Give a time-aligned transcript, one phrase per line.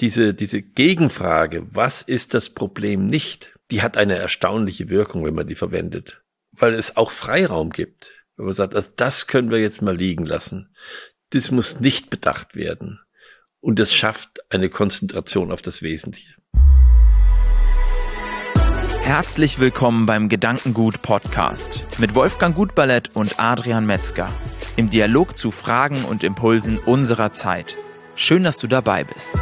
[0.00, 5.46] diese, diese Gegenfrage, was ist das Problem nicht, die hat eine erstaunliche Wirkung, wenn man
[5.46, 6.22] die verwendet.
[6.52, 8.12] Weil es auch Freiraum gibt.
[8.36, 10.74] Wenn man sagt, also das können wir jetzt mal liegen lassen.
[11.30, 13.00] Das muss nicht bedacht werden.
[13.60, 16.34] Und das schafft eine Konzentration auf das Wesentliche.
[19.02, 24.32] Herzlich willkommen beim Gedankengut Podcast mit Wolfgang Gutballett und Adrian Metzger
[24.76, 27.76] im Dialog zu Fragen und Impulsen unserer Zeit.
[28.14, 29.32] Schön, dass du dabei bist.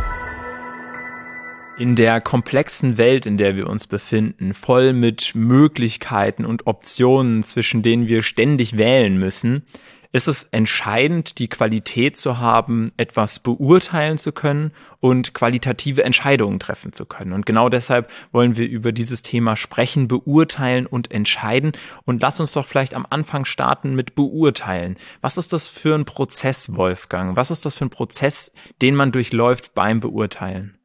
[1.79, 7.85] In der komplexen Welt, in der wir uns befinden, voll mit Möglichkeiten und Optionen, zwischen
[7.85, 9.63] denen wir ständig wählen müssen,
[10.11, 16.93] ist es entscheidend, die Qualität zu haben, etwas beurteilen zu können und qualitative Entscheidungen treffen
[16.93, 17.33] zu können.
[17.33, 21.73] Und genau deshalb wollen wir über dieses Thema sprechen, beurteilen und entscheiden.
[22.05, 24.97] Und lass uns doch vielleicht am Anfang starten mit beurteilen.
[25.21, 27.37] Was ist das für ein Prozess, Wolfgang?
[27.37, 28.53] Was ist das für ein Prozess,
[28.83, 30.78] den man durchläuft beim Beurteilen?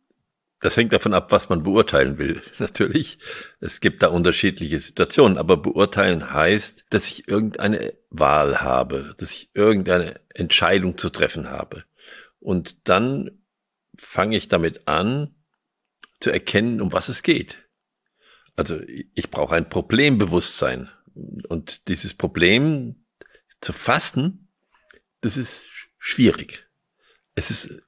[0.64, 2.42] Das hängt davon ab, was man beurteilen will.
[2.58, 3.20] Natürlich.
[3.60, 9.50] Es gibt da unterschiedliche Situationen, aber beurteilen heißt, dass ich irgendeine Wahl habe, dass ich
[9.54, 11.84] irgendeine Entscheidung zu treffen habe.
[12.40, 13.44] Und dann
[14.00, 15.36] fange ich damit an,
[16.22, 17.58] zu erkennen, um was es geht.
[18.56, 18.80] Also
[19.16, 20.90] ich brauche ein Problembewusstsein.
[21.50, 23.04] Und dieses Problem
[23.60, 24.48] zu fassen,
[25.20, 25.66] das ist
[26.00, 26.70] schwierig.
[27.36, 27.82] Es ist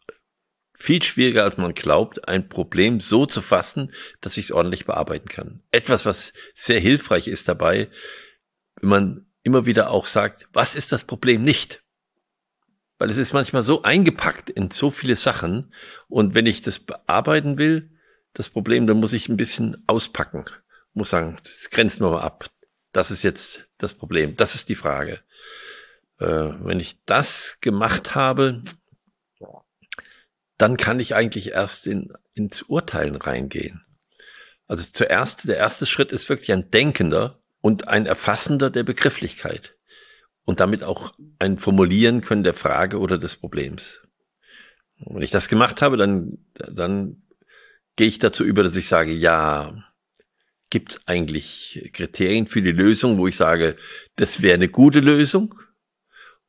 [0.86, 3.92] viel schwieriger, als man glaubt, ein Problem so zu fassen,
[4.22, 5.64] dass ich es ordentlich bearbeiten kann.
[5.72, 7.90] Etwas, was sehr hilfreich ist dabei,
[8.80, 11.84] wenn man immer wieder auch sagt, was ist das Problem nicht?
[13.00, 15.74] Weil es ist manchmal so eingepackt in so viele Sachen
[16.08, 17.90] und wenn ich das bearbeiten will,
[18.34, 20.46] das Problem, dann muss ich ein bisschen auspacken.
[20.94, 22.50] Muss sagen, das grenzen wir mal ab.
[22.92, 24.36] Das ist jetzt das Problem.
[24.36, 25.22] Das ist die Frage.
[26.20, 26.26] Äh,
[26.62, 28.62] wenn ich das gemacht habe,
[30.58, 33.86] dann kann ich eigentlich erst in, ins Urteilen reingehen.
[34.68, 39.76] Also zuerst, der erste Schritt ist wirklich ein denkender und ein erfassender der Begrifflichkeit
[40.44, 44.02] und damit auch ein Formulieren können der Frage oder des Problems.
[45.00, 47.24] Und wenn ich das gemacht habe, dann, dann
[47.96, 49.84] gehe ich dazu über, dass ich sage, ja,
[50.70, 53.78] gibt es eigentlich Kriterien für die Lösung, wo ich sage,
[54.16, 55.56] das wäre eine gute Lösung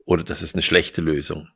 [0.05, 1.49] oder das ist eine schlechte Lösung.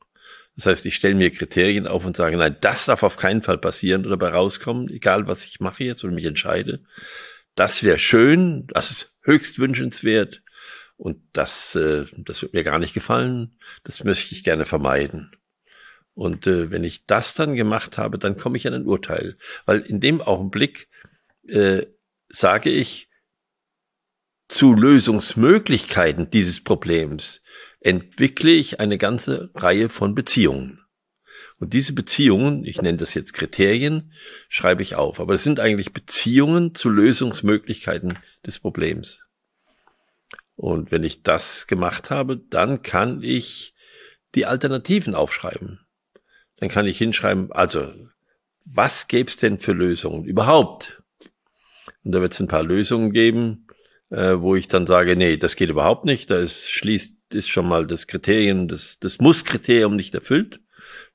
[0.56, 3.58] Das heißt, ich stelle mir Kriterien auf und sage, nein, das darf auf keinen Fall
[3.58, 6.84] passieren oder dabei rauskommen, egal was ich mache jetzt oder mich entscheide.
[7.54, 10.42] Das wäre schön, das ist höchst wünschenswert
[10.96, 13.56] und das, äh, das wird mir gar nicht gefallen.
[13.84, 15.32] Das möchte ich gerne vermeiden.
[16.12, 19.38] Und äh, wenn ich das dann gemacht habe, dann komme ich an ein Urteil.
[19.64, 20.88] Weil in dem Augenblick
[21.48, 21.86] äh,
[22.28, 23.08] sage ich,
[24.48, 27.42] zu Lösungsmöglichkeiten dieses Problems
[27.80, 30.80] entwickle ich eine ganze Reihe von Beziehungen.
[31.58, 34.12] Und diese Beziehungen, ich nenne das jetzt Kriterien,
[34.48, 35.20] schreibe ich auf.
[35.20, 39.24] Aber es sind eigentlich Beziehungen zu Lösungsmöglichkeiten des Problems.
[40.56, 43.74] Und wenn ich das gemacht habe, dann kann ich
[44.34, 45.80] die Alternativen aufschreiben.
[46.56, 47.92] Dann kann ich hinschreiben, also,
[48.64, 51.02] was gäbe es denn für Lösungen überhaupt?
[52.04, 53.66] Und da wird es ein paar Lösungen geben,
[54.10, 57.68] äh, wo ich dann sage, nee, das geht überhaupt nicht, da ist, schließt ist schon
[57.68, 60.60] mal das Kriterium, das, das Muss-Kriterium nicht erfüllt.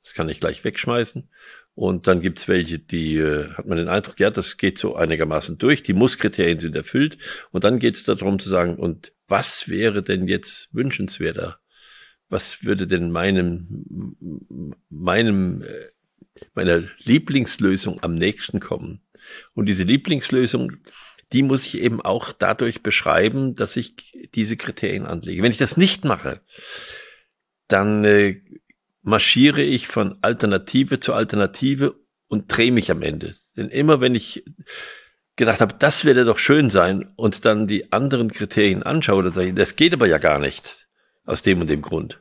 [0.02, 1.30] Das kann ich gleich wegschmeißen.
[1.74, 5.58] Und dann gibt's welche, die äh, hat man den Eindruck, ja, das geht so einigermaßen
[5.58, 7.18] durch, die Muss-Kriterien sind erfüllt.
[7.52, 11.60] Und dann geht's darum zu sagen, und was wäre denn jetzt wünschenswerter?
[12.30, 14.46] Was würde denn meinem,
[14.90, 15.90] meinem, äh,
[16.54, 19.02] meiner Lieblingslösung am nächsten kommen?
[19.54, 20.78] Und diese Lieblingslösung,
[21.34, 23.96] die muss ich eben auch dadurch beschreiben, dass ich
[24.34, 25.42] diese Kriterien anlege.
[25.42, 26.42] Wenn ich das nicht mache,
[27.68, 28.42] dann äh,
[29.02, 31.96] marschiere ich von Alternative zu Alternative
[32.28, 33.36] und drehe mich am Ende.
[33.56, 34.44] Denn immer wenn ich
[35.36, 39.50] gedacht habe, das werde doch schön sein und dann die anderen Kriterien anschaue, dann sage
[39.50, 40.88] ich, das geht aber ja gar nicht
[41.26, 42.20] aus dem und dem Grund.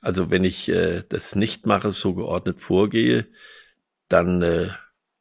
[0.00, 3.26] Also wenn ich äh, das nicht mache, so geordnet vorgehe,
[4.08, 4.68] dann äh,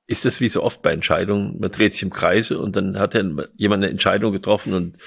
[0.10, 3.14] ist das wie so oft bei Entscheidungen, man dreht sich im Kreise und dann hat
[3.14, 4.98] jemand eine Entscheidung getroffen und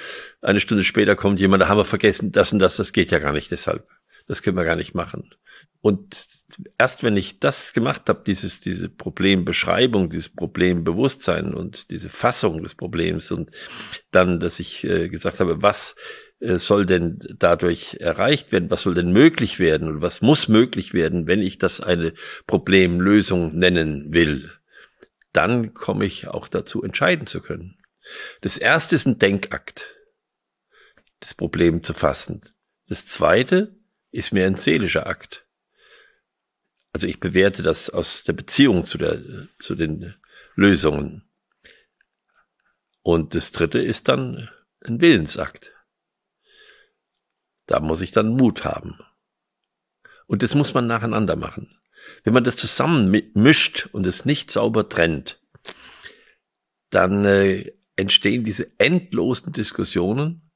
[0.40, 3.18] eine Stunde später kommt jemand, da haben wir vergessen, das und das, das geht ja
[3.18, 3.88] gar nicht deshalb.
[4.28, 5.34] Das können wir gar nicht machen.
[5.80, 6.24] Und
[6.78, 12.76] erst wenn ich das gemacht habe, dieses, diese Problembeschreibung, dieses Problembewusstsein und diese Fassung des
[12.76, 13.50] Problems und
[14.12, 15.96] dann, dass ich äh, gesagt habe, was
[16.38, 18.70] äh, soll denn dadurch erreicht werden?
[18.70, 19.88] Was soll denn möglich werden?
[19.88, 22.12] Und was muss möglich werden, wenn ich das eine
[22.46, 24.52] Problemlösung nennen will?
[25.32, 27.78] Dann komme ich auch dazu, entscheiden zu können.
[28.40, 29.94] Das erste ist ein Denkakt,
[31.20, 32.42] das Problem zu fassen.
[32.88, 33.76] Das zweite
[34.10, 35.46] ist mehr ein seelischer Akt.
[36.92, 40.14] Also ich bewerte das aus der Beziehung zu, der, zu den
[40.54, 41.28] Lösungen.
[43.02, 44.50] Und das dritte ist dann
[44.80, 45.72] ein Willensakt.
[47.66, 48.98] Da muss ich dann Mut haben.
[50.26, 51.78] Und das muss man nacheinander machen.
[52.24, 55.40] Wenn man das zusammen mischt und es nicht sauber trennt,
[56.90, 60.50] dann äh, entstehen diese endlosen Diskussionen,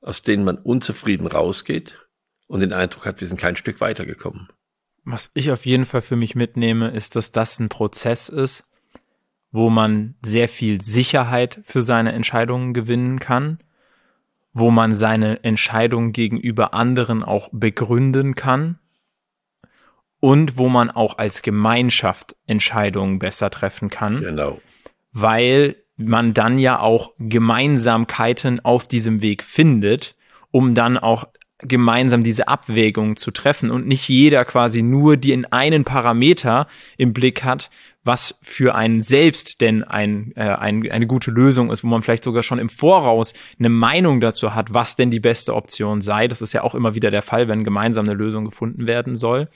[0.00, 2.06] aus denen man unzufrieden rausgeht
[2.46, 4.48] und den Eindruck hat, wir sind kein Stück weitergekommen.
[5.04, 8.64] Was ich auf jeden Fall für mich mitnehme, ist, dass das ein Prozess ist,
[9.50, 13.58] wo man sehr viel Sicherheit für seine Entscheidungen gewinnen kann,
[14.52, 18.78] wo man seine Entscheidungen gegenüber anderen auch begründen kann
[20.20, 24.16] und wo man auch als Gemeinschaft Entscheidungen besser treffen kann.
[24.16, 24.60] Genau.
[25.12, 30.16] Weil man dann ja auch Gemeinsamkeiten auf diesem Weg findet,
[30.50, 31.24] um dann auch
[31.62, 37.44] gemeinsam diese Abwägung zu treffen und nicht jeder quasi nur den einen Parameter im Blick
[37.44, 37.70] hat,
[38.02, 42.24] was für einen selbst denn ein, äh, ein, eine gute Lösung ist, wo man vielleicht
[42.24, 46.28] sogar schon im Voraus eine Meinung dazu hat, was denn die beste Option sei.
[46.28, 49.48] Das ist ja auch immer wieder der Fall, wenn gemeinsam eine Lösung gefunden werden soll.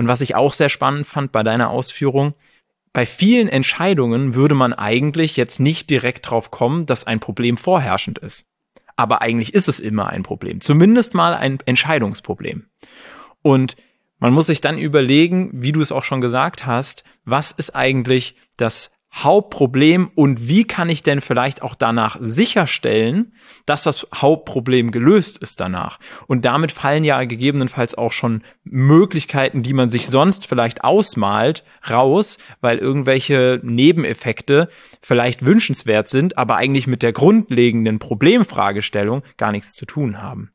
[0.00, 2.32] Und was ich auch sehr spannend fand bei deiner Ausführung,
[2.94, 8.16] bei vielen Entscheidungen würde man eigentlich jetzt nicht direkt drauf kommen, dass ein Problem vorherrschend
[8.18, 8.46] ist.
[8.96, 10.62] Aber eigentlich ist es immer ein Problem.
[10.62, 12.64] Zumindest mal ein Entscheidungsproblem.
[13.42, 13.76] Und
[14.18, 18.36] man muss sich dann überlegen, wie du es auch schon gesagt hast, was ist eigentlich
[18.56, 23.32] das Hauptproblem und wie kann ich denn vielleicht auch danach sicherstellen,
[23.66, 25.98] dass das Hauptproblem gelöst ist danach.
[26.28, 32.38] Und damit fallen ja gegebenenfalls auch schon Möglichkeiten, die man sich sonst vielleicht ausmalt, raus,
[32.60, 34.68] weil irgendwelche Nebeneffekte
[35.02, 40.52] vielleicht wünschenswert sind, aber eigentlich mit der grundlegenden Problemfragestellung gar nichts zu tun haben.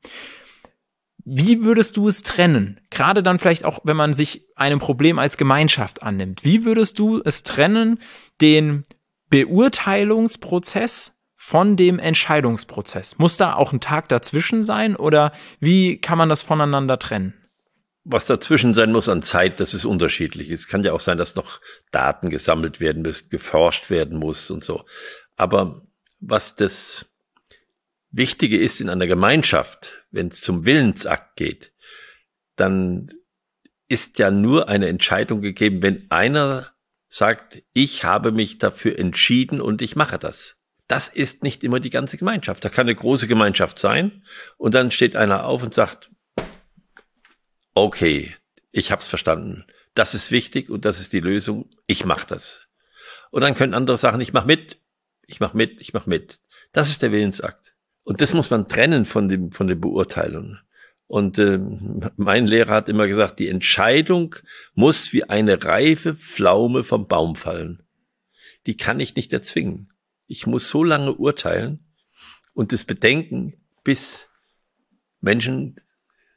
[1.26, 2.80] Wie würdest du es trennen?
[2.92, 6.44] Gerade dann vielleicht auch, wenn man sich einem Problem als Gemeinschaft annimmt.
[6.44, 8.00] Wie würdest du es trennen,
[8.42, 8.86] den
[9.32, 13.18] Beurteilungsprozess von dem Entscheidungsprozess?
[13.18, 17.34] Muss da auch ein Tag dazwischen sein oder wie kann man das voneinander trennen?
[18.04, 20.52] Was dazwischen sein muss an Zeit, das ist unterschiedlich.
[20.52, 24.64] Es kann ja auch sein, dass noch Daten gesammelt werden müssen, geforscht werden muss und
[24.64, 24.86] so.
[25.38, 25.82] Aber
[26.20, 27.08] was das
[28.16, 31.74] Wichtige ist in einer Gemeinschaft, wenn es zum Willensakt geht,
[32.56, 33.12] dann
[33.90, 36.72] ist ja nur eine Entscheidung gegeben, wenn einer
[37.10, 40.56] sagt, ich habe mich dafür entschieden und ich mache das.
[40.88, 42.64] Das ist nicht immer die ganze Gemeinschaft.
[42.64, 44.24] Da kann eine große Gemeinschaft sein
[44.56, 46.10] und dann steht einer auf und sagt,
[47.74, 48.34] okay,
[48.72, 49.66] ich habe es verstanden.
[49.94, 51.70] Das ist wichtig und das ist die Lösung.
[51.86, 52.62] Ich mache das.
[53.30, 54.80] Und dann können andere sagen, ich mache mit,
[55.28, 56.40] ich mache mit, ich mache mit.
[56.72, 57.75] Das ist der Willensakt.
[58.06, 60.60] Und das muss man trennen von dem, von den Beurteilungen.
[61.08, 61.60] Und äh,
[62.16, 64.36] mein Lehrer hat immer gesagt, die Entscheidung
[64.74, 67.84] muss wie eine reife Pflaume vom Baum fallen.
[68.68, 69.92] Die kann ich nicht erzwingen.
[70.28, 71.80] Ich muss so lange urteilen
[72.54, 73.54] und das bedenken,
[73.84, 74.30] bis
[75.20, 75.82] Menschen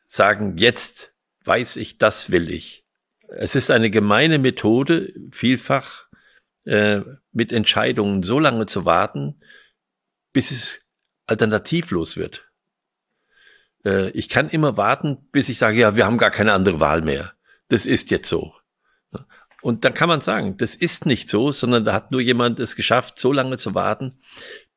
[0.07, 1.13] sagen, jetzt
[1.45, 2.85] weiß ich, das will ich.
[3.29, 6.09] Es ist eine gemeine Methode, vielfach
[6.65, 9.41] äh, mit Entscheidungen so lange zu warten,
[10.33, 10.81] bis es
[11.29, 12.49] alternativlos wird.
[13.85, 17.03] Äh, ich kann immer warten, bis ich sage, ja, wir haben gar keine andere Wahl
[17.03, 17.33] mehr.
[17.69, 18.55] Das ist jetzt so.
[19.61, 22.77] Und dann kann man sagen, das ist nicht so, sondern da hat nur jemand es
[22.77, 24.19] geschafft, so lange zu warten,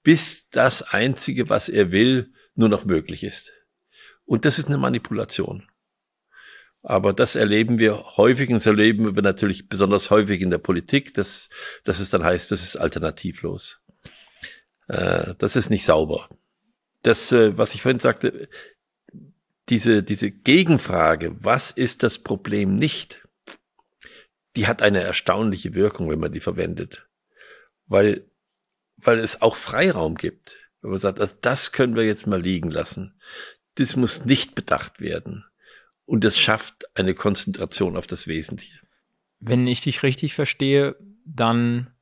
[0.03, 3.51] bis das Einzige, was er will, nur noch möglich ist.
[4.25, 5.67] Und das ist eine Manipulation.
[6.81, 11.13] Aber das erleben wir häufig und das erleben wir natürlich besonders häufig in der Politik,
[11.13, 11.49] dass,
[11.83, 13.81] dass es dann heißt, das ist alternativlos.
[14.87, 16.27] Äh, das ist nicht sauber
[17.03, 18.49] das, äh, was ich vorhin sagte,
[19.69, 23.25] diese, diese Gegenfrage, was ist das Problem nicht,
[24.55, 27.07] die hat eine erstaunliche Wirkung, wenn man die verwendet.
[27.87, 28.25] Weil,
[28.97, 30.57] weil es auch Freiraum gibt.
[30.81, 33.15] Wenn man sagt, also das können wir jetzt mal liegen lassen.
[33.75, 35.45] Das muss nicht bedacht werden.
[36.05, 38.79] Und das schafft eine Konzentration auf das Wesentliche.
[39.39, 41.93] Wenn ich dich richtig verstehe, dann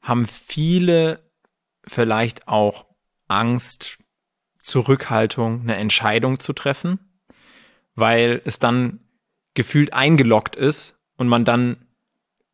[0.00, 1.30] haben viele
[1.86, 2.86] vielleicht auch
[3.28, 3.98] Angst,
[4.60, 6.98] Zurückhaltung, eine Entscheidung zu treffen,
[7.94, 9.00] weil es dann
[9.54, 11.76] gefühlt eingeloggt ist und man dann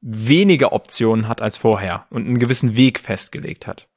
[0.00, 3.88] weniger Optionen hat als vorher und einen gewissen Weg festgelegt hat.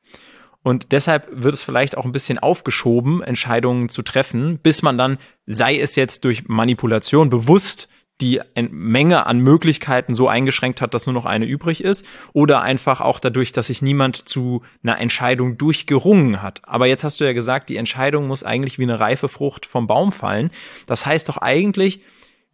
[0.63, 5.19] Und deshalb wird es vielleicht auch ein bisschen aufgeschoben, Entscheidungen zu treffen, bis man dann,
[5.45, 7.87] sei es jetzt durch Manipulation bewusst
[8.21, 13.01] die Menge an Möglichkeiten so eingeschränkt hat, dass nur noch eine übrig ist, oder einfach
[13.01, 16.61] auch dadurch, dass sich niemand zu einer Entscheidung durchgerungen hat.
[16.63, 19.87] Aber jetzt hast du ja gesagt, die Entscheidung muss eigentlich wie eine reife Frucht vom
[19.87, 20.51] Baum fallen.
[20.87, 22.01] Das heißt doch eigentlich,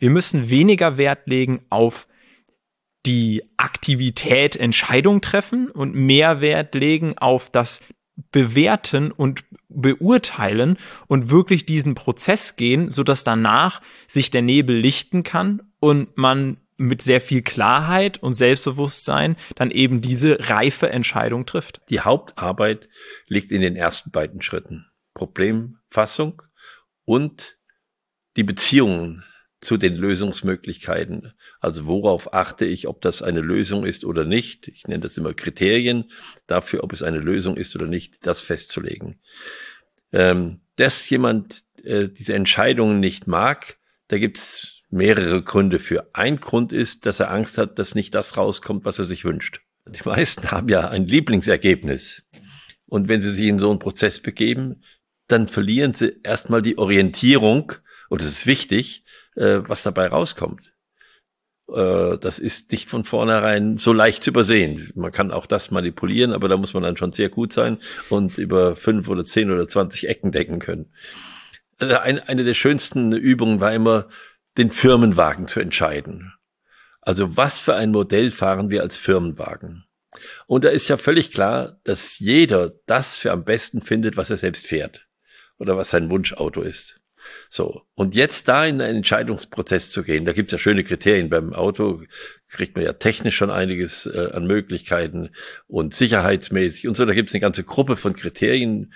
[0.01, 2.07] Wir müssen weniger Wert legen auf
[3.05, 7.81] die Aktivität Entscheidung treffen und mehr Wert legen auf das
[8.31, 15.23] bewerten und beurteilen und wirklich diesen Prozess gehen, so dass danach sich der Nebel lichten
[15.23, 21.81] kann und man mit sehr viel Klarheit und Selbstbewusstsein dann eben diese reife Entscheidung trifft.
[21.89, 22.89] Die Hauptarbeit
[23.27, 24.87] liegt in den ersten beiden Schritten.
[25.13, 26.41] Problemfassung
[27.05, 27.57] und
[28.35, 29.23] die Beziehungen
[29.61, 31.33] zu den Lösungsmöglichkeiten.
[31.59, 34.67] Also worauf achte ich, ob das eine Lösung ist oder nicht.
[34.67, 36.11] Ich nenne das immer Kriterien
[36.47, 39.19] dafür, ob es eine Lösung ist oder nicht, das festzulegen.
[40.11, 43.77] Ähm, dass jemand äh, diese Entscheidungen nicht mag,
[44.07, 46.09] da gibt's mehrere Gründe für.
[46.13, 49.61] Ein Grund ist, dass er Angst hat, dass nicht das rauskommt, was er sich wünscht.
[49.87, 52.23] Die meisten haben ja ein Lieblingsergebnis.
[52.87, 54.83] Und wenn sie sich in so einen Prozess begeben,
[55.27, 57.73] dann verlieren sie erstmal die Orientierung,
[58.09, 60.73] und es ist wichtig, äh, was dabei rauskommt.
[61.73, 64.91] Äh, das ist nicht von vornherein so leicht zu übersehen.
[64.95, 67.77] Man kann auch das manipulieren, aber da muss man dann schon sehr gut sein
[68.09, 70.93] und über fünf oder zehn oder zwanzig Ecken decken können.
[71.79, 74.07] Also eine der schönsten Übungen war immer,
[74.57, 76.33] den Firmenwagen zu entscheiden.
[77.01, 79.85] Also was für ein Modell fahren wir als Firmenwagen?
[80.45, 84.37] Und da ist ja völlig klar, dass jeder das für am besten findet, was er
[84.37, 85.07] selbst fährt
[85.57, 87.00] oder was sein Wunschauto ist.
[87.49, 91.29] So, und jetzt da in einen Entscheidungsprozess zu gehen, da gibt's ja schöne Kriterien.
[91.29, 92.03] Beim Auto
[92.47, 95.29] kriegt man ja technisch schon einiges äh, an Möglichkeiten
[95.67, 97.05] und sicherheitsmäßig und so.
[97.05, 98.93] Da gibt's eine ganze Gruppe von Kriterien.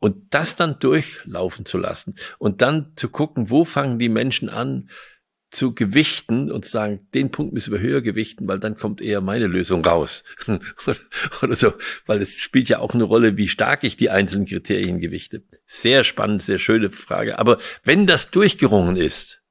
[0.00, 4.90] Und das dann durchlaufen zu lassen und dann zu gucken, wo fangen die Menschen an,
[5.54, 9.20] zu gewichten und zu sagen, den Punkt müssen wir höher gewichten, weil dann kommt eher
[9.20, 10.24] meine Lösung raus.
[11.42, 11.72] Oder so,
[12.06, 15.42] weil es spielt ja auch eine Rolle, wie stark ich die einzelnen Kriterien gewichte.
[15.66, 17.38] Sehr spannend, sehr schöne Frage.
[17.38, 19.42] Aber wenn das durchgerungen ist,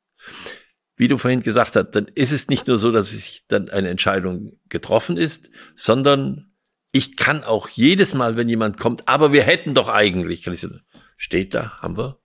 [0.95, 3.89] wie du vorhin gesagt hast, dann ist es nicht nur so, dass ich dann eine
[3.89, 6.51] Entscheidung getroffen ist, sondern
[6.91, 10.61] ich kann auch jedes Mal, wenn jemand kommt, aber wir hätten doch eigentlich, kann ich
[10.61, 10.81] sagen,
[11.17, 12.19] steht da, haben wir,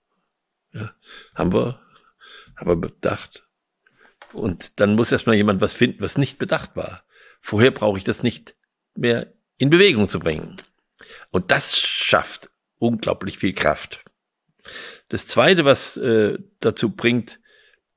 [0.73, 0.91] ja,
[1.33, 1.81] haben wir,
[2.55, 3.48] haben wir bedacht,
[4.33, 7.03] und dann muss erstmal jemand was finden, was nicht bedacht war.
[7.39, 8.55] Vorher brauche ich das nicht
[8.95, 10.57] mehr in Bewegung zu bringen.
[11.31, 14.03] Und das schafft unglaublich viel Kraft.
[15.09, 17.39] Das Zweite, was äh, dazu bringt,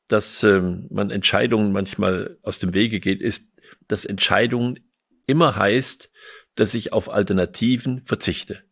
[0.08, 3.46] dass ähm, man Entscheidungen manchmal aus dem Wege geht, ist,
[3.88, 4.80] dass Entscheidungen
[5.26, 6.10] immer heißt,
[6.54, 8.62] dass ich auf Alternativen verzichte.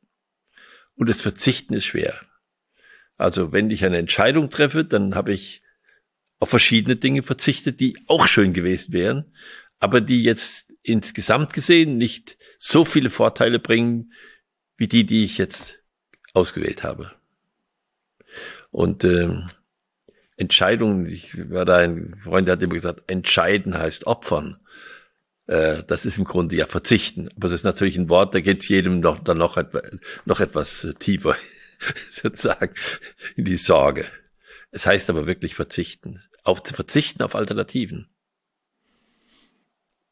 [0.95, 2.21] Und das Verzichten ist schwer.
[3.17, 5.63] Also wenn ich eine Entscheidung treffe, dann habe ich
[6.41, 9.33] auf verschiedene Dinge verzichtet, die auch schön gewesen wären,
[9.79, 14.13] aber die jetzt insgesamt gesehen nicht so viele Vorteile bringen,
[14.77, 15.79] wie die, die ich jetzt
[16.33, 17.13] ausgewählt habe.
[18.71, 19.51] Und ähm,
[20.37, 24.61] Entscheidungen, ich war da ein Freund, der hat immer gesagt, entscheiden heißt opfern.
[25.47, 27.29] Äh, das ist im Grunde ja verzichten.
[27.37, 29.63] Aber es ist natürlich ein Wort, da geht jedem noch, dann noch,
[30.25, 31.37] noch etwas tiefer,
[32.11, 32.75] sozusagen,
[33.37, 34.07] in die Sorge.
[34.71, 38.09] Es heißt aber wirklich verzichten auf zu verzichten auf Alternativen.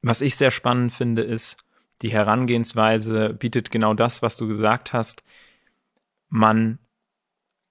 [0.00, 1.58] Was ich sehr spannend finde, ist,
[2.02, 5.24] die Herangehensweise bietet genau das, was du gesagt hast.
[6.28, 6.78] Man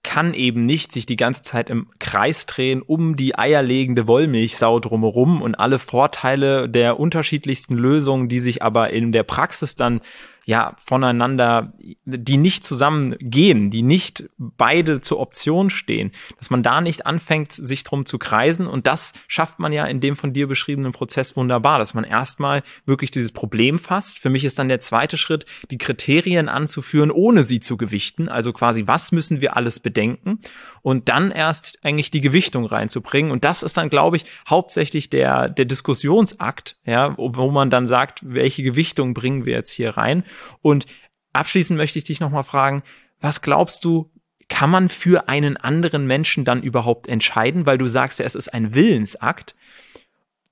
[0.04, 5.42] kann eben nicht sich die ganze Zeit im Kreis drehen um die eierlegende Wollmilchsau drumherum
[5.42, 10.02] und alle Vorteile der unterschiedlichsten Lösungen, die sich aber in der Praxis dann
[10.48, 11.74] ja voneinander,
[12.06, 17.84] die nicht zusammengehen, die nicht beide zur Option stehen, dass man da nicht anfängt, sich
[17.84, 18.66] drum zu kreisen.
[18.66, 22.64] Und das schafft man ja in dem von dir beschriebenen Prozess wunderbar, dass man erstmal
[22.86, 24.20] wirklich dieses Problem fasst.
[24.20, 28.30] Für mich ist dann der zweite Schritt, die Kriterien anzuführen, ohne sie zu gewichten.
[28.30, 30.40] Also quasi, was müssen wir alles bedenken?
[30.82, 33.32] Und dann erst eigentlich die Gewichtung reinzubringen.
[33.32, 38.22] Und das ist dann, glaube ich, hauptsächlich der, der Diskussionsakt, ja, wo man dann sagt,
[38.24, 40.24] welche Gewichtung bringen wir jetzt hier rein?
[40.62, 40.86] Und
[41.34, 42.84] abschließend möchte ich dich nochmal fragen,
[43.20, 44.12] was glaubst du,
[44.50, 47.66] kann man für einen anderen Menschen dann überhaupt entscheiden?
[47.66, 49.56] Weil du sagst ja, es ist ein Willensakt,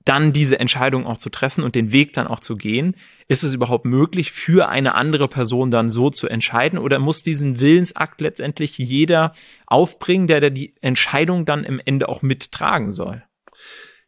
[0.06, 2.96] dann diese Entscheidung auch zu treffen und den Weg dann auch zu gehen.
[3.28, 6.78] Ist es überhaupt möglich, für eine andere Person dann so zu entscheiden?
[6.78, 9.34] Oder muss diesen Willensakt letztendlich jeder
[9.66, 13.24] aufbringen, der, der die Entscheidung dann im Ende auch mittragen soll?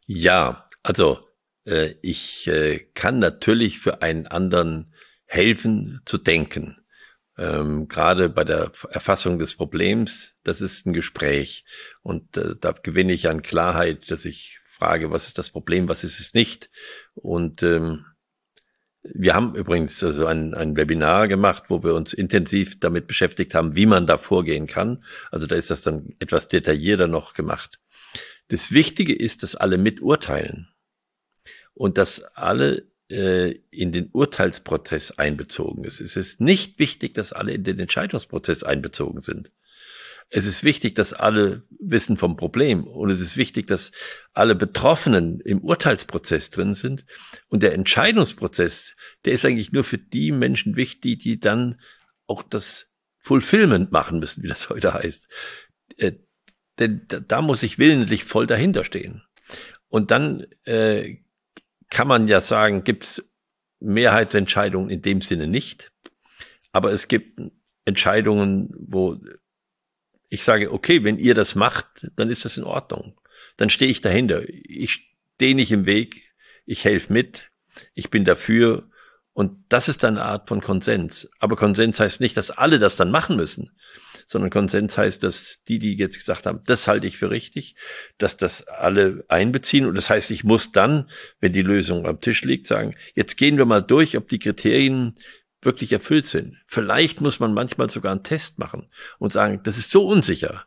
[0.06, 1.18] Ja, also
[1.66, 4.94] äh, ich äh, kann natürlich für einen anderen
[5.28, 6.78] helfen zu denken.
[7.36, 11.64] Ähm, Gerade bei der Erfassung des Problems, das ist ein Gespräch.
[12.02, 16.02] Und äh, da gewinne ich an Klarheit, dass ich frage, was ist das Problem, was
[16.02, 16.70] ist es nicht.
[17.14, 18.06] Und ähm,
[19.02, 23.76] wir haben übrigens also ein, ein Webinar gemacht, wo wir uns intensiv damit beschäftigt haben,
[23.76, 25.04] wie man da vorgehen kann.
[25.30, 27.78] Also da ist das dann etwas detaillierter noch gemacht.
[28.48, 30.68] Das Wichtige ist, dass alle miturteilen
[31.74, 36.00] und dass alle in den Urteilsprozess einbezogen ist.
[36.00, 39.50] Es ist nicht wichtig, dass alle in den Entscheidungsprozess einbezogen sind.
[40.30, 43.92] Es ist wichtig, dass alle wissen vom Problem und es ist wichtig, dass
[44.34, 47.06] alle Betroffenen im Urteilsprozess drin sind
[47.48, 51.80] und der Entscheidungsprozess, der ist eigentlich nur für die Menschen wichtig, die dann
[52.26, 55.28] auch das Fulfillment machen müssen, wie das heute heißt.
[55.96, 56.12] Äh,
[56.78, 59.22] denn da muss ich willentlich voll dahinter stehen.
[59.88, 61.16] Und dann äh,
[61.90, 63.30] kann man ja sagen, gibt es
[63.80, 65.92] Mehrheitsentscheidungen in dem Sinne nicht.
[66.72, 67.40] Aber es gibt
[67.84, 69.18] Entscheidungen, wo
[70.28, 73.18] ich sage, okay, wenn ihr das macht, dann ist das in Ordnung.
[73.56, 74.42] Dann stehe ich dahinter.
[74.46, 76.34] Ich stehe nicht im Weg.
[76.66, 77.50] Ich helfe mit.
[77.94, 78.90] Ich bin dafür.
[79.32, 81.30] Und das ist eine Art von Konsens.
[81.38, 83.70] Aber Konsens heißt nicht, dass alle das dann machen müssen,
[84.28, 87.74] sondern Konsens heißt, dass die, die jetzt gesagt haben, das halte ich für richtig,
[88.18, 89.86] dass das alle einbeziehen.
[89.86, 93.56] Und das heißt, ich muss dann, wenn die Lösung am Tisch liegt, sagen, jetzt gehen
[93.56, 95.14] wir mal durch, ob die Kriterien
[95.62, 96.58] wirklich erfüllt sind.
[96.66, 100.66] Vielleicht muss man manchmal sogar einen Test machen und sagen, das ist so unsicher.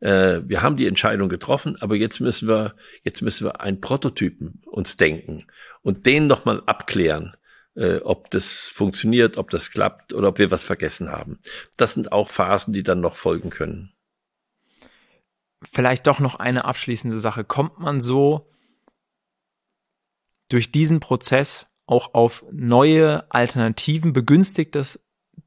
[0.00, 2.74] Äh, wir haben die Entscheidung getroffen, aber jetzt müssen wir,
[3.04, 5.46] jetzt müssen wir einen Prototypen uns denken
[5.82, 7.36] und den nochmal abklären,
[7.78, 11.38] äh, ob das funktioniert, ob das klappt oder ob wir was vergessen haben.
[11.76, 13.92] Das sind auch Phasen, die dann noch folgen können.
[15.62, 17.44] Vielleicht doch noch eine abschließende Sache.
[17.44, 18.50] Kommt man so
[20.48, 25.00] durch diesen Prozess auch auf neue Alternativen, begünstigt das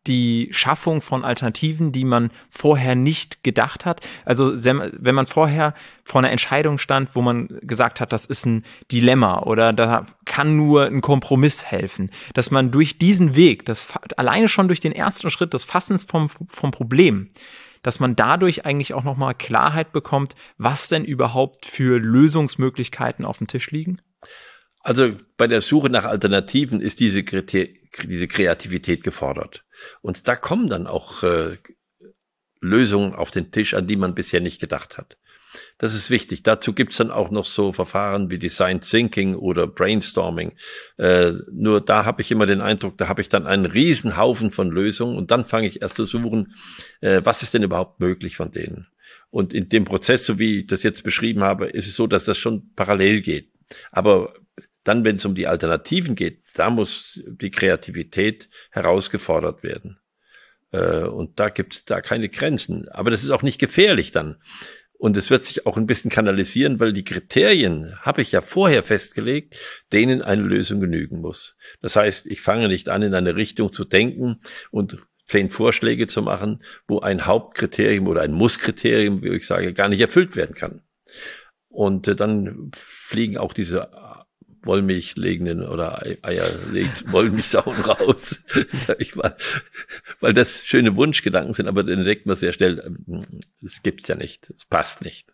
[0.07, 4.01] die Schaffung von Alternativen, die man vorher nicht gedacht hat.
[4.25, 8.63] Also wenn man vorher vor einer Entscheidung stand, wo man gesagt hat, das ist ein
[8.91, 14.47] Dilemma oder da kann nur ein Kompromiss helfen, dass man durch diesen Weg, das alleine
[14.47, 17.29] schon durch den ersten Schritt des Fassens vom, vom Problem,
[17.83, 23.47] dass man dadurch eigentlich auch nochmal Klarheit bekommt, was denn überhaupt für Lösungsmöglichkeiten auf dem
[23.47, 24.01] Tisch liegen?
[24.83, 29.63] Also bei der Suche nach Alternativen ist diese, diese Kreativität gefordert.
[30.01, 31.57] Und da kommen dann auch äh,
[32.59, 35.17] Lösungen auf den Tisch, an die man bisher nicht gedacht hat.
[35.77, 36.43] Das ist wichtig.
[36.43, 40.53] Dazu gibt's dann auch noch so Verfahren wie Design Thinking oder Brainstorming.
[40.97, 44.51] Äh, nur da habe ich immer den Eindruck, da habe ich dann einen riesen Haufen
[44.51, 46.55] von Lösungen und dann fange ich erst zu suchen,
[47.01, 48.87] äh, was ist denn überhaupt möglich von denen.
[49.29, 52.25] Und in dem Prozess, so wie ich das jetzt beschrieben habe, ist es so, dass
[52.25, 53.49] das schon parallel geht.
[53.91, 54.33] Aber
[54.83, 59.99] dann, wenn es um die Alternativen geht, da muss die Kreativität herausgefordert werden.
[60.71, 62.89] Äh, und da gibt es da keine Grenzen.
[62.89, 64.37] Aber das ist auch nicht gefährlich dann.
[64.93, 68.83] Und es wird sich auch ein bisschen kanalisieren, weil die Kriterien habe ich ja vorher
[68.83, 69.57] festgelegt,
[69.91, 71.55] denen eine Lösung genügen muss.
[71.81, 76.21] Das heißt, ich fange nicht an, in eine Richtung zu denken und zehn Vorschläge zu
[76.21, 80.83] machen, wo ein Hauptkriterium oder ein Musskriterium, wie ich sage, gar nicht erfüllt werden kann.
[81.67, 83.89] Und äh, dann fliegen auch diese
[84.63, 88.43] Wollmilchlegenden oder Eier legt Wollmilchsauen raus,
[88.99, 89.35] ich mal,
[90.19, 93.25] weil das schöne Wunschgedanken sind, aber dann entdeckt man sehr schnell, ähm,
[93.61, 95.33] das gibt's ja nicht, es passt nicht.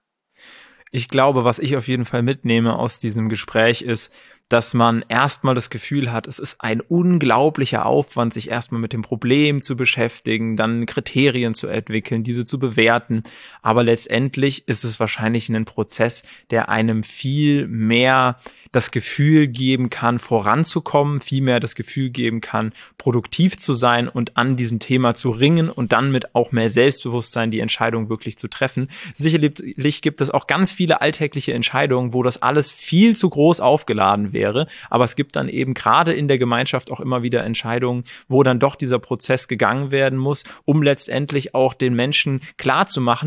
[0.92, 4.12] Ich glaube, was ich auf jeden Fall mitnehme aus diesem Gespräch ist,
[4.50, 9.02] dass man erstmal das Gefühl hat, es ist ein unglaublicher Aufwand, sich erstmal mit dem
[9.02, 13.24] Problem zu beschäftigen, dann Kriterien zu entwickeln, diese zu bewerten.
[13.62, 18.38] Aber letztendlich ist es wahrscheinlich ein Prozess, der einem viel mehr
[18.72, 24.56] das Gefühl geben kann, voranzukommen, vielmehr das Gefühl geben kann, produktiv zu sein und an
[24.56, 28.90] diesem Thema zu ringen und dann mit auch mehr Selbstbewusstsein die Entscheidung wirklich zu treffen.
[29.14, 34.34] Sicherlich gibt es auch ganz viele alltägliche Entscheidungen, wo das alles viel zu groß aufgeladen
[34.38, 38.44] wäre, aber es gibt dann eben gerade in der Gemeinschaft auch immer wieder Entscheidungen, wo
[38.44, 42.78] dann doch dieser Prozess gegangen werden muss, um letztendlich auch den Menschen klar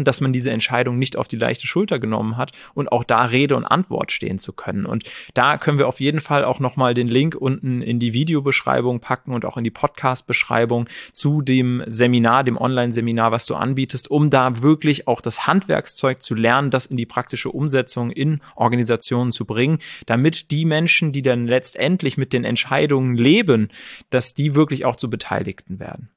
[0.05, 3.57] dass man diese Entscheidung nicht auf die leichte Schulter genommen hat und auch da Rede
[3.57, 4.87] und Antwort stehen zu können.
[4.87, 9.01] Und da können wir auf jeden Fall auch nochmal den Link unten in die Videobeschreibung
[9.01, 14.31] packen und auch in die Podcast-Beschreibung zu dem Seminar, dem Online-Seminar, was du anbietest, um
[14.31, 19.45] da wirklich auch das Handwerkszeug zu lernen, das in die praktische Umsetzung in Organisationen zu
[19.45, 23.69] bringen, damit die Menschen, die dann letztendlich mit den Entscheidungen leben,
[24.11, 26.11] dass die wirklich auch zu Beteiligten werden.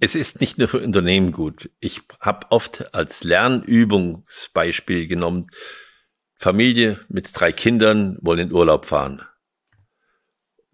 [0.00, 1.70] Es ist nicht nur für Unternehmen gut.
[1.80, 5.46] Ich habe oft als Lernübungsbeispiel genommen,
[6.36, 9.22] Familie mit drei Kindern wollen in Urlaub fahren.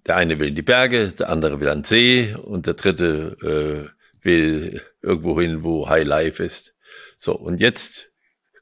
[0.07, 3.37] Der eine will in die Berge, der andere will an den See und der dritte
[3.93, 6.75] äh, will irgendwo hin, wo High Life ist.
[7.19, 8.10] So, und jetzt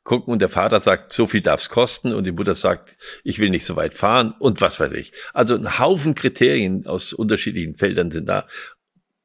[0.08, 3.50] gucken und der Vater sagt, so viel darf's kosten und die Mutter sagt, ich will
[3.50, 5.12] nicht so weit fahren und was weiß ich.
[5.34, 8.48] Also ein Haufen Kriterien aus unterschiedlichen Feldern sind da.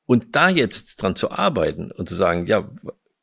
[0.06, 2.70] Und da jetzt dran zu arbeiten und zu sagen, ja,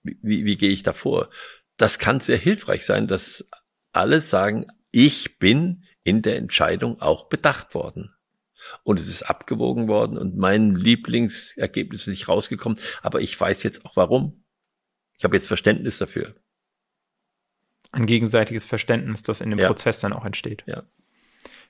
[0.02, 1.28] wie, wie gehe ich da vor?
[1.76, 3.44] Das kann sehr hilfreich sein, dass
[3.92, 8.14] alle sagen, ich bin in der Entscheidung auch bedacht worden.
[8.84, 13.84] Und es ist abgewogen worden und mein Lieblingsergebnis ist nicht rausgekommen, aber ich weiß jetzt
[13.84, 14.44] auch warum.
[15.18, 16.34] Ich habe jetzt Verständnis dafür.
[17.92, 19.66] Ein gegenseitiges Verständnis, das in dem Ja.
[19.66, 20.62] Prozess dann auch entsteht.
[20.66, 20.84] Ja.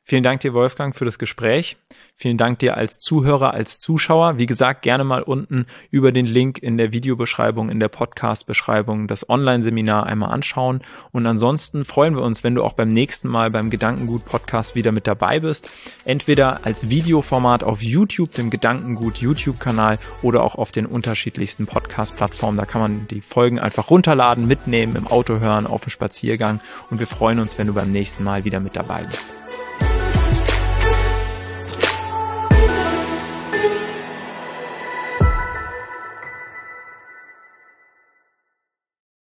[0.02, 1.76] Vielen Dank dir, Wolfgang, für das Gespräch.
[2.16, 4.38] Vielen Dank dir als Zuhörer, als Zuschauer.
[4.38, 9.28] Wie gesagt, gerne mal unten über den Link in der Videobeschreibung, in der Podcast-Beschreibung das
[9.28, 10.82] Online-Seminar einmal anschauen.
[11.12, 15.06] Und ansonsten freuen wir uns, wenn du auch beim nächsten Mal beim Gedankengut-Podcast wieder mit
[15.06, 15.70] dabei bist.
[16.04, 22.58] Entweder als Videoformat auf YouTube, dem Gedankengut YouTube-Kanal oder auch auf den unterschiedlichsten Podcast-Plattformen.
[22.58, 26.60] Da kann man die Folgen einfach runterladen, mitnehmen, im Auto hören, auf dem Spaziergang.
[26.90, 29.39] Und wir freuen uns, wenn du beim nächsten Mal wieder mit dabei bist.